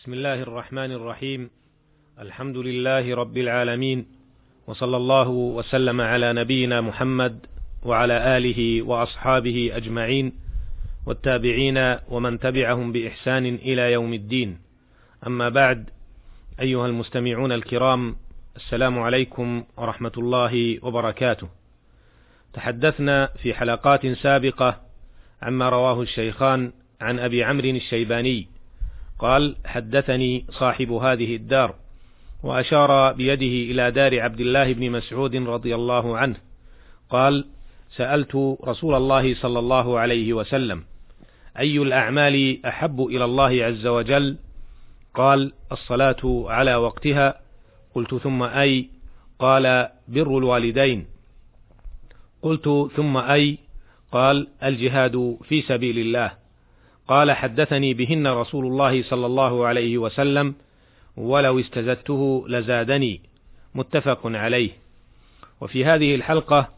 [0.00, 1.50] بسم الله الرحمن الرحيم.
[2.18, 4.06] الحمد لله رب العالمين
[4.66, 7.46] وصلى الله وسلم على نبينا محمد
[7.82, 10.32] وعلى آله وأصحابه أجمعين
[11.06, 14.58] والتابعين ومن تبعهم بإحسان إلى يوم الدين.
[15.26, 15.90] أما بعد
[16.60, 18.16] أيها المستمعون الكرام
[18.56, 21.48] السلام عليكم ورحمة الله وبركاته.
[22.52, 24.80] تحدثنا في حلقات سابقة
[25.42, 28.59] عما رواه الشيخان عن أبي عمرو الشيباني
[29.20, 31.74] قال حدثني صاحب هذه الدار
[32.42, 36.36] وأشار بيده إلى دار عبد الله بن مسعود رضي الله عنه.
[37.10, 37.46] قال
[37.96, 40.84] سألت رسول الله صلى الله عليه وسلم
[41.58, 44.36] أي الأعمال أحب إلى الله عز وجل؟
[45.14, 47.40] قال الصلاة على وقتها.
[47.94, 48.88] قلت ثم أي؟
[49.38, 51.06] قال بر الوالدين.
[52.42, 53.58] قلت ثم أي؟
[54.12, 56.39] قال الجهاد في سبيل الله.
[57.10, 60.54] قال حدثني بهن رسول الله صلى الله عليه وسلم
[61.16, 63.20] ولو استزدته لزادني.
[63.74, 64.70] متفق عليه.
[65.60, 66.68] وفي هذه الحلقة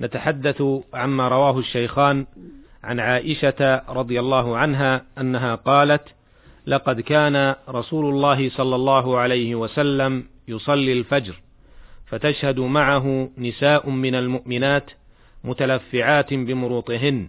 [0.00, 0.62] نتحدث
[0.94, 2.26] عما رواه الشيخان
[2.84, 6.08] عن عائشة رضي الله عنها أنها قالت
[6.66, 11.40] لقد كان رسول الله صلى الله عليه وسلم يصلي الفجر
[12.06, 14.90] فتشهد معه نساء من المؤمنات
[15.44, 17.28] متلفعات بمروطهن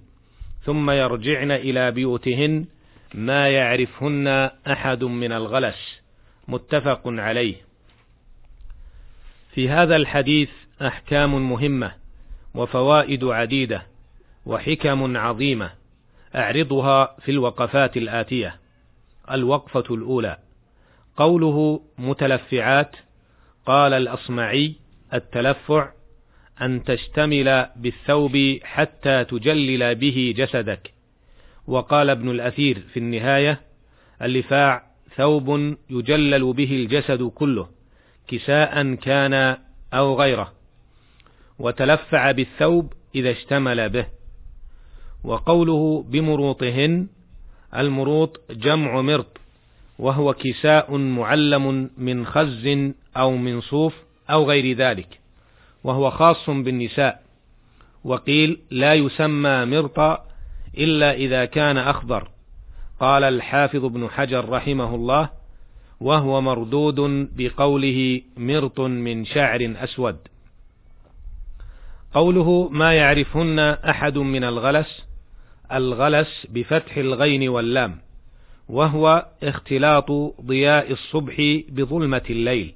[0.66, 2.66] ثم يرجعن إلى بيوتهن
[3.14, 4.28] ما يعرفهن
[4.68, 6.02] أحد من الغلس.
[6.48, 7.56] متفق عليه.
[9.54, 10.50] في هذا الحديث
[10.82, 11.92] أحكام مهمة
[12.56, 13.86] وفوائد عديدة
[14.46, 15.72] وحكم عظيمة
[16.36, 18.60] أعرضها في الوقفات الآتية.
[19.32, 20.38] الوقفة الأولى.
[21.18, 22.96] قوله متلفعات.
[23.66, 24.76] قال الأصمعي
[25.14, 25.90] التلفع
[26.62, 30.92] أن تشتمل بالثوب حتى تجلل به جسدك.
[31.68, 33.62] وقال ابن الأثير في النهاية
[34.22, 34.84] اللفاع
[35.16, 37.68] ثوب يجلل به الجسد كله
[38.28, 39.58] كساء كان
[39.94, 40.54] أو غيره.
[41.60, 44.08] وتلفع بالثوب إذا اشتمل به.
[45.24, 47.08] وقوله بمروطهن
[47.76, 49.38] المروط جمع مرط
[50.00, 53.96] وهو كساء معلم من خز أو من صوف
[54.30, 55.25] أو غير ذلك.
[55.86, 57.22] وهو خاص بالنساء.
[58.04, 60.26] وقيل لا يسمى مرطا
[60.78, 62.30] إلا إذا كان أخضر.
[63.00, 65.30] قال الحافظ ابن حجر رحمه الله
[66.00, 70.18] وهو مردود بقوله مرط من شعر أسود.
[72.14, 75.06] قوله ما يعرفهن أحد من الغلس
[75.72, 77.98] الغلس بفتح الغين واللام
[78.70, 81.36] وهو اختلاط ضياء الصبح
[81.70, 82.74] بظلمة الليل.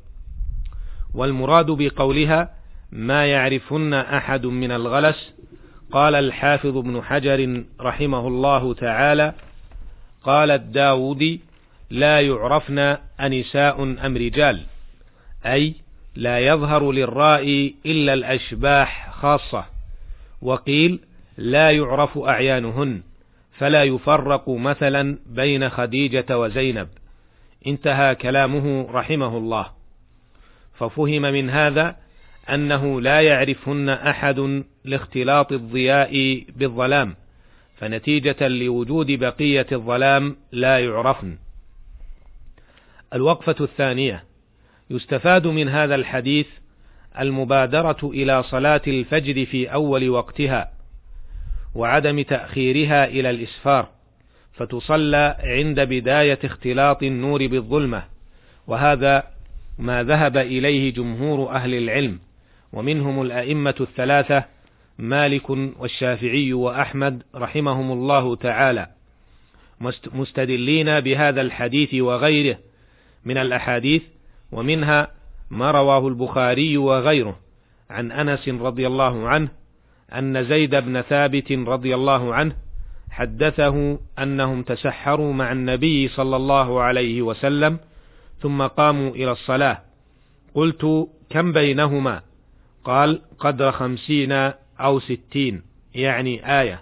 [1.13, 2.58] والمراد بقولها
[2.91, 5.33] ما يعرفن أحد من الغلس؟
[5.91, 9.33] قال الحافظ ابن حجر رحمه الله تعالى
[10.23, 11.41] قال الداودي
[11.89, 14.61] لا يعرفن أنساء أم رجال
[15.45, 15.75] أي
[16.15, 19.65] لا يظهر للرائي إلا الأشباح خاصة
[20.41, 20.99] وقيل
[21.37, 23.01] لا يعرف أعيانهن
[23.57, 26.87] فلا يفرق مثلا بين خديجة وزينب.
[27.67, 29.65] انتهى كلامه رحمه الله.
[30.73, 31.95] ففهم من هذا
[32.53, 37.15] أنه لا يعرفهن أحد لاختلاط الضياء بالظلام
[37.77, 41.37] فنتيجة لوجود بقية الظلام لا يعرفن.
[43.13, 44.23] الوقفة الثانية
[44.89, 46.47] يستفاد من هذا الحديث
[47.19, 50.71] المبادرة إلى صلاة الفجر في أول وقتها،
[51.75, 53.89] وعدم تأخيرها إلى الإسفار،
[54.53, 58.03] فتصلى عند بداية اختلاط النور بالظلمة،
[58.67, 59.23] وهذا
[59.79, 62.19] ما ذهب إليه جمهور أهل العلم،
[62.73, 64.43] ومنهم الأئمة الثلاثة
[64.97, 68.87] مالك والشافعي وأحمد رحمهم الله تعالى
[70.13, 72.57] مستدلين بهذا الحديث وغيره
[73.25, 74.03] من الأحاديث
[74.51, 75.11] ومنها
[75.49, 77.39] ما رواه البخاري وغيره
[77.89, 79.49] عن أنس رضي الله عنه
[80.13, 82.55] أن زيد بن ثابت رضي الله عنه
[83.11, 87.79] حدثه أنهم تسحروا مع النبي صلى الله عليه وسلم
[88.41, 89.81] ثم قاموا إلى الصلاة.
[90.53, 92.21] قلت كم بينهما؟
[92.83, 94.31] قال قدر خمسين
[94.79, 95.61] أو ستين
[95.95, 96.81] يعني آية.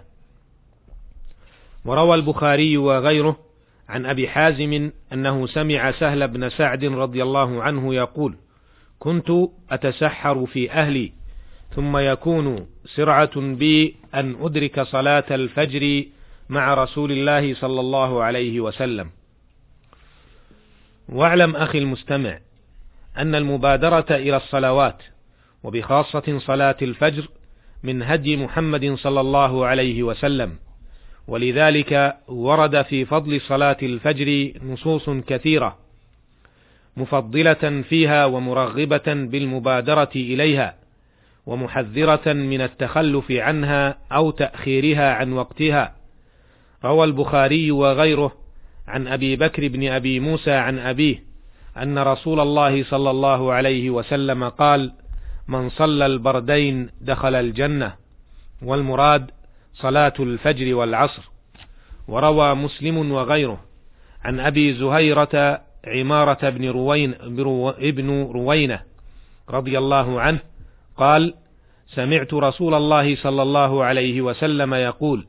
[1.84, 3.38] وروى البخاري وغيره
[3.88, 8.36] عن أبي حازم أنه سمع سهل بن سعد رضي الله عنه يقول
[8.98, 9.30] كنت
[9.70, 11.12] أتسحر في أهلي
[11.76, 16.04] ثم يكون سرعة بي أن أدرك صلاة الفجر
[16.48, 19.10] مع رسول الله صلى الله عليه وسلم.
[21.08, 22.38] واعلم أخي المستمع
[23.18, 25.02] أن المبادرة إلى الصلوات
[25.62, 27.28] وبخاصة صلاة الفجر
[27.82, 30.56] من هدي محمد صلى الله عليه وسلم.
[31.28, 35.78] ولذلك ورد في فضل صلاة الفجر نصوص كثيرة
[36.96, 40.74] مفضلة فيها ومرغبة بالمبادرة إليها
[41.46, 45.94] ومحذرة من التخلف عنها أو تأخيرها عن وقتها.
[46.84, 48.32] روى البخاري وغيره
[48.88, 51.22] عن أبي بكر بن أبي موسى عن أبيه
[51.76, 54.92] أن رسول الله صلى الله عليه وسلم قال:
[55.48, 57.94] من صلى البردين دخل الجنة،
[58.62, 59.30] والمراد
[59.74, 61.22] صلاة الفجر والعصر،
[62.08, 63.60] وروى مسلم وغيره
[64.24, 67.14] عن أبي زهيرة عمارة بن روين
[67.78, 68.80] ابن روينة
[69.50, 70.38] رضي الله عنه
[70.96, 71.34] قال:
[71.88, 75.26] سمعت رسول الله صلى الله عليه وسلم يقول: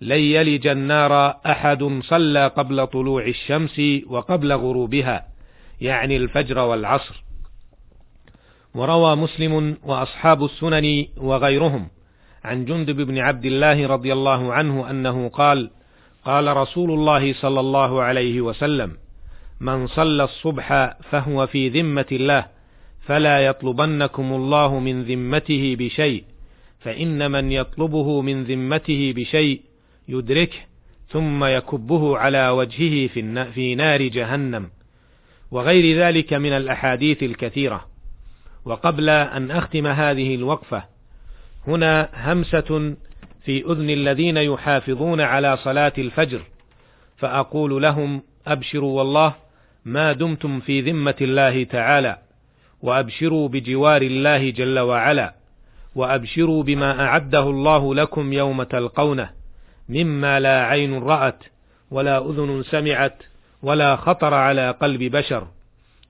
[0.00, 5.26] لن يلج النار أحد صلى قبل طلوع الشمس وقبل غروبها
[5.80, 7.27] يعني الفجر والعصر.
[8.74, 11.88] وروى مسلم وأصحاب السنن وغيرهم
[12.44, 15.70] عن جندب بن عبد الله رضي الله عنه أنه قال
[16.24, 18.96] قال رسول الله صلى الله عليه وسلم
[19.60, 22.46] من صلى الصبح فهو في ذمة الله
[23.06, 26.24] فلا يطلبنكم الله من ذمته بشيء
[26.80, 29.60] فإن من يطلبه من ذمته بشيء
[30.08, 30.58] يدركه
[31.08, 33.06] ثم يكبه على وجهه
[33.54, 34.70] في نار جهنم.
[35.50, 37.84] وغير ذلك من الأحاديث الكثيرة.
[38.68, 40.84] وقبل أن أختم هذه الوقفة
[41.66, 42.94] هنا همسة
[43.44, 46.42] في أذن الذين يحافظون على صلاة الفجر
[47.16, 49.34] فأقول لهم أبشروا والله
[49.84, 52.18] ما دمتم في ذمة الله تعالى
[52.82, 55.34] وأبشروا بجوار الله جل وعلا
[55.94, 59.30] وأبشروا بما أعده الله لكم يوم تلقونه
[59.88, 61.44] مما لا عين رأت
[61.90, 63.22] ولا أذن سمعت
[63.62, 65.46] ولا خطر على قلب بشر.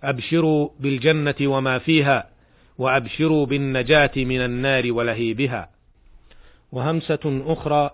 [0.04, 2.38] أبشروا بالجنة وما فيها
[2.78, 5.70] وأبشروا بالنجاة من النار ولهيبها.
[6.72, 7.90] وهمسة أخرى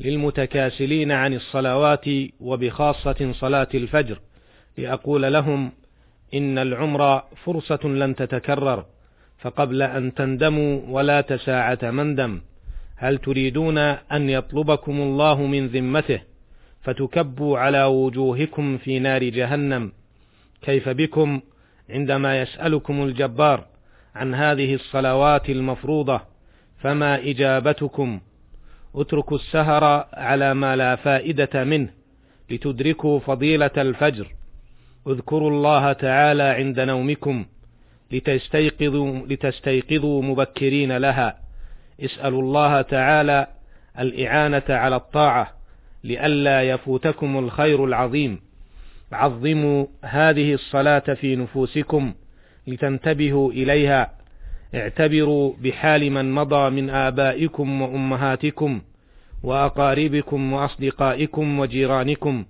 [0.00, 2.04] للمتكاسلين عن الصلوات
[2.40, 4.20] وبخاصة صلاة الفجر
[4.78, 5.72] لأقول لهم
[6.34, 8.84] إن العمر فرصة لن تتكرر
[9.38, 12.40] فقبل أن تندموا ولا تساعة مندم
[12.96, 16.20] هل تريدون أن يطلبكم الله من ذمته؟
[16.82, 19.92] فتكبوا على وجوهكم في نار جهنم.
[20.62, 21.40] كيف بكم؟
[21.90, 23.66] عندما يسألكم الجبار.
[24.16, 26.20] عن هذه الصلوات المفروضة
[26.78, 28.20] فما إجابتكم؟
[28.94, 31.88] اتركوا السهر على ما لا فائدة منه
[32.50, 34.32] لتدركوا فضيلة الفجر.
[35.06, 37.44] اذكروا الله تعالى عند نومكم
[38.12, 41.38] لتستيقظوا, لتستيقظوا مبكرين لها.
[42.00, 43.46] اسألوا الله تعالى
[43.98, 45.52] الإعانة على الطاعة
[46.04, 48.40] لئلا يفوتكم الخير العظيم.
[49.12, 52.14] عظموا هذه الصلاة في نفوسكم
[52.66, 54.16] لتنتبهوا إليها.
[54.74, 58.80] اعتبروا بحال من مضى من آبائكم وأمهاتكم
[59.42, 62.44] وأقاربكم وأصدقائكم وجيرانكم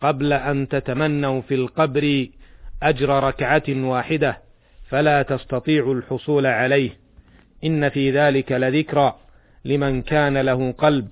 [0.00, 2.26] قبل أن تتمنوا في القبر
[2.82, 4.38] أجر ركعة واحدة
[4.88, 6.90] فلا تستطيعوا الحصول عليه.
[7.64, 9.14] إن في ذلك لذكرى
[9.64, 11.08] لمن كان له قلب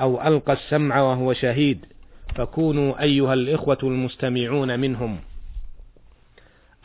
[0.00, 1.86] أو ألقى السمع وهو شهيد.
[2.34, 5.18] فكونوا أيها الإخوة المستمعون منهم.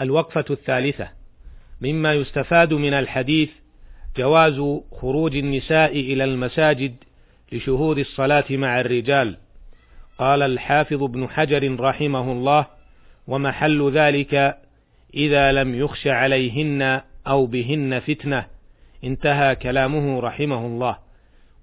[0.02, 1.10] الوقفة الثالثة.
[1.82, 3.50] مما يستفاد من الحديث
[4.18, 6.96] جواز خروج النساء إلى المساجد
[7.52, 9.38] لشهود الصلاة مع الرجال.
[10.18, 12.66] قال الحافظ ابن حجر رحمه الله:
[13.28, 14.58] ومحل ذلك
[15.14, 18.46] إذا لم يخش عليهن أو بهن فتنة.
[19.04, 20.98] انتهى كلامه رحمه الله.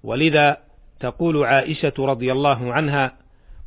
[0.03, 0.57] ولذا
[0.99, 3.13] تقول عائشة رضي الله عنها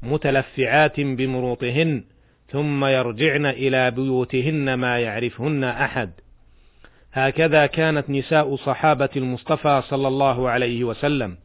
[0.03, 2.05] متلفعات بمروطهن
[2.53, 6.11] ثم يرجعن إلى بيوتهن ما يعرفهن أحد.
[7.13, 11.37] هكذا كانت نساء صحابة المصطفى صلى الله عليه وسلم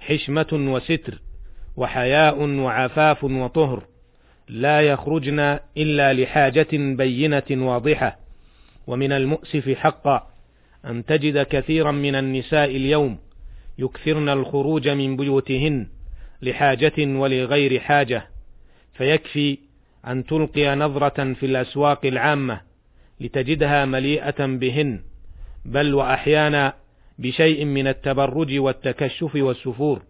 [0.00, 1.20] حشمة وستر
[1.76, 3.84] وحياء وعفاف وطهر
[4.48, 8.18] لا يخرجن إلا لحاجة بينة واضحة.
[8.86, 10.26] ومن المؤسف حقا
[10.84, 13.18] أن تجد كثيرا من النساء اليوم
[13.78, 15.86] يكثرن الخروج من بيوتهن
[16.42, 18.26] لحاجة ولغير حاجة
[18.94, 19.58] فيكفي
[20.08, 22.60] أن تلقي نظرة في الأسواق العامة
[23.20, 25.00] لتجدها مليئة بهن
[25.64, 26.74] بل وأحيانا
[27.18, 30.02] بشيء من التبرج والتكشف والسفور.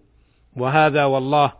[0.57, 1.52] وهذا والله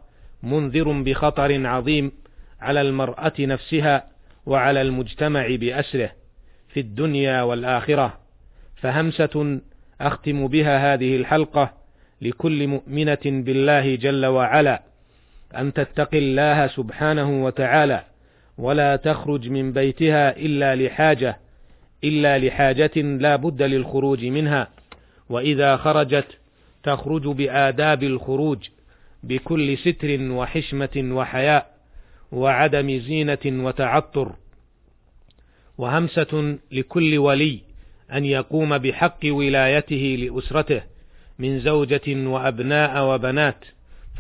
[0.43, 2.13] منذر بخطر عظيم
[2.61, 4.05] على المرأة نفسها
[4.47, 6.11] وعلى المجتمع بأسره
[6.69, 8.19] في الدنيا والآخرة.
[8.77, 9.61] فهمسة
[10.01, 11.73] أختم بها هذه الحلقة
[12.23, 14.83] لكل مؤمنة بالله جل وعلا
[15.57, 18.05] أن تتقي الله سبحانه وتعالى.
[18.59, 21.39] ولا تخرج من بيتها إلا لحاجة
[22.05, 24.69] إلا لحاجة لا بد للخروج منها.
[25.29, 26.27] وإذا خرجت
[26.83, 28.69] تخرج بآداب الخروج
[29.23, 31.71] بكل ستر وحشمة وحياء
[32.33, 34.33] وعدم زينة وتعطر.
[35.79, 37.61] وهمسة لكل ولي
[38.13, 40.83] أن يقوم بحق ولايته لأسرته
[41.39, 43.65] من زوجة وأبناء وبنات.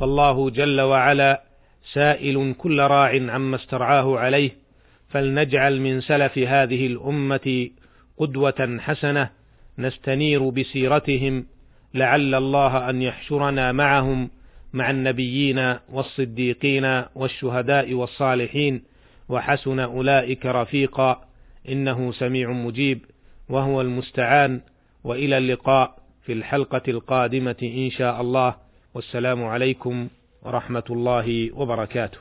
[0.00, 1.47] فالله جل وعلا
[1.92, 4.50] سائل كل راع عما استرعاه عليه
[5.08, 7.70] فلنجعل من سلف هذه الأمة
[8.18, 9.30] قدوة حسنة
[9.78, 11.46] نستنير بسيرتهم
[11.94, 14.30] لعل الله أن يحشرنا معهم
[14.72, 18.82] مع النبيين والصديقين والشهداء والصالحين
[19.28, 21.24] وحسن أولئك رفيقا
[21.68, 23.04] إنه سميع مجيب
[23.48, 24.60] وهو المستعان
[25.04, 28.54] وإلى اللقاء في الحلقة القادمة إن شاء الله
[28.94, 30.08] والسلام عليكم
[30.42, 32.18] ورحمة الله وبركاته.